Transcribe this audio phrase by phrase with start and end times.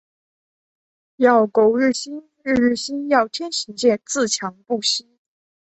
[1.17, 3.07] 要苟日新，日日新。
[3.07, 5.07] 要天行健，自强不息。